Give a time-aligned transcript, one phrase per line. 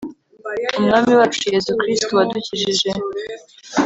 [0.79, 2.89] umwami wacu, yezu kristu wadukijije